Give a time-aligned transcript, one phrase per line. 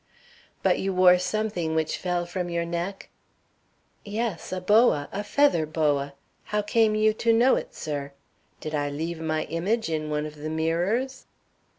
[0.63, 3.09] "But you wore something which fell from your neck?"
[4.03, 6.15] "Yes, a boa a feather boa.
[6.45, 8.11] How came you to know it, sir?
[8.61, 11.27] Did I leave my image in one of the mirrors?"